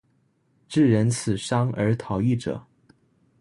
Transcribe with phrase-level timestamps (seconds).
[0.67, 2.65] 致人死傷而逃逸者